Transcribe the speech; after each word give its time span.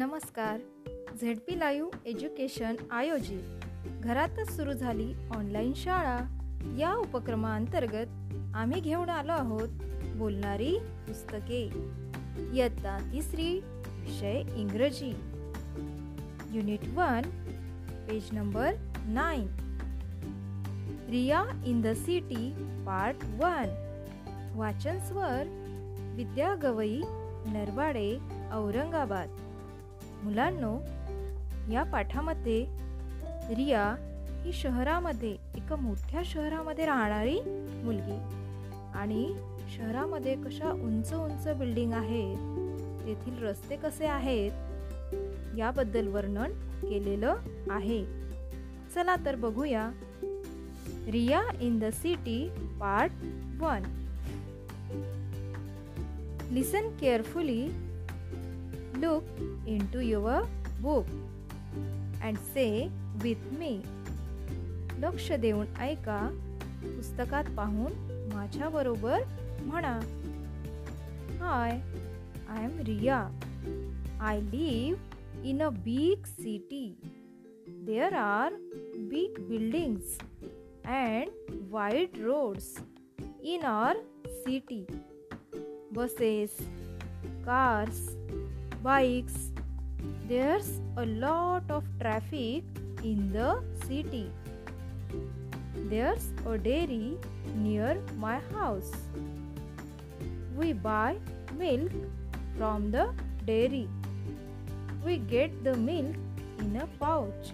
नमस्कार. 0.00 0.60
Z 1.20 1.38
P 1.38 1.58
live 1.58 1.90
education 2.06 2.76
आयोजित. 2.90 3.42
घरातच 4.02 4.56
सुरू 4.56 4.72
झाली 4.72 5.14
ऑनलाईन 5.36 5.72
शाळा. 5.74 6.18
या 6.78 6.94
उपक्रमाअंतर्गत 6.94 8.06
आम्ही 8.54 8.80
घेऊन 8.80 9.08
आलो 9.08 9.32
आहोत 9.32 9.68
बोलणारी 10.16 10.78
पुस्तके. 10.78 11.62
इयत्ता 12.52 13.10
तिसरी 13.12 13.60
विषय 13.86 14.42
इंग्रजी. 14.56 15.10
Unit 16.52 16.80
one 16.94 17.22
page 18.08 18.28
number 18.32 18.74
nine 19.06 19.46
Riya 21.10 21.44
in 21.66 21.80
the 21.80 21.86
city 21.86 22.52
part 22.86 23.16
one 23.16 23.68
वाचन 24.56 24.98
स्वर 24.98 25.42
विद्या 26.16 26.54
गवई 26.54 27.00
नरवाडे 27.46 28.18
औरंगाबाद. 28.52 29.28
मुलांनो 30.22 30.78
या 31.72 31.82
पाठामध्ये 31.82 32.66
रिया 33.50 33.94
ही 34.44 34.52
शहरामध्ये 34.52 35.36
एका 35.54 35.76
मोठ्या 35.76 36.22
शहरामध्ये 36.24 36.86
राहणारी 36.86 37.40
मुलगी. 37.84 38.18
आणि 38.94 39.34
शहरामध्ये 39.76 40.34
कशा 40.34 40.70
उंच 40.70 41.14
उंच 41.14 41.48
बिल्डिंग 41.58 41.92
आहेत 41.92 42.36
तेथील 43.06 43.42
रस्ते 43.42 43.76
कसे 43.76 44.06
आहेत 44.06 44.50
याबद्दल 45.58 46.06
वर्णन 46.06 46.50
केलेलं 46.82 47.34
आहे. 47.70 48.04
चला 48.94 49.16
तर 49.24 49.36
बघूया. 49.36 49.90
Riya 51.06 51.42
in 51.60 51.78
the 51.78 51.84
city 51.84 52.50
part 52.80 53.12
one. 53.62 53.82
Listen 56.50 56.88
carefully 57.00 57.68
Look 58.98 59.24
into 59.66 60.00
your 60.00 60.46
book 60.82 61.06
and 62.22 62.38
say 62.54 62.90
with 63.22 63.44
me. 63.60 63.72
लक्ष 64.98 65.30
देऊन 65.32 65.66
ऐका. 65.78 66.20
पुस्तकात 66.82 67.44
पाहून 67.56 67.92
माझ्याबरोबर 68.32 69.22
म्हणा. 69.64 69.98
Hi 71.40 71.70
I 72.48 72.64
am 72.64 72.78
Riya 72.78 73.18
I 74.20 74.40
live 74.40 75.48
in 75.48 75.62
a 75.62 75.68
big 75.68 76.24
city 76.26 77.00
there 77.68 78.12
are 78.12 78.52
big 79.10 79.40
buildings 79.48 80.18
and 80.84 81.28
wide 81.70 82.18
roads 82.20 82.78
in 83.42 83.62
our 83.62 83.96
city 84.26 84.86
buses 85.92 86.56
cars 87.46 88.08
bikes. 88.82 89.52
There's 90.28 90.80
a 90.96 91.04
lot 91.04 91.70
of 91.70 91.84
traffic 92.00 92.64
in 93.02 93.32
the 93.32 93.62
city. 93.86 94.30
There's 95.74 96.30
a 96.46 96.56
dairy 96.56 97.18
near 97.54 97.98
my 98.16 98.40
house. 98.52 98.92
We 100.56 100.72
buy 100.72 101.16
milk 101.58 101.92
from 102.56 102.90
the 102.90 103.10
dairy. 103.46 103.88
We 105.04 105.18
get 105.18 105.64
the 105.64 105.76
milk 105.76 106.16
in 106.58 106.76
a 106.76 106.86
pouch. 106.98 107.52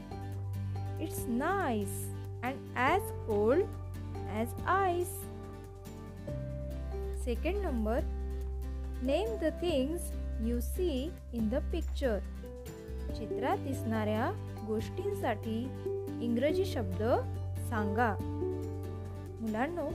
It's 1.00 1.27
nice 1.27 2.06
and 2.42 2.56
as 2.74 3.02
cold 3.27 3.68
as 4.34 4.48
ice. 4.66 5.14
Second 7.24 7.62
number 7.62 8.02
name 9.02 9.36
the 9.42 9.44
things 9.44 10.12
you 10.41 10.61
see 10.61 11.11
in 11.33 11.48
the 11.48 11.55
picture 11.55 12.19
चित्रात 13.16 13.58
दिसणाऱ्या 13.58 14.33
गोष्टींसाठी 14.67 15.62
इंग्रजी 16.20 16.64
शब्द 16.64 17.02
सांगा. 17.68 18.17
मुलांनो 19.40 19.89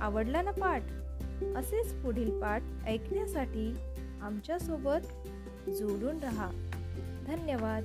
आवडला 0.00 0.42
ना 0.42 0.50
पाठ? 0.50 0.82
असेच 1.56 1.94
पुढील 1.94 2.40
पाठ 2.40 2.62
ऐकण्यासाठी 2.86 3.76
आमच्यासोबत 4.22 5.06
जोडून 5.70 6.18
रहा. 6.22 6.50
धन्यवाद. 7.26 7.84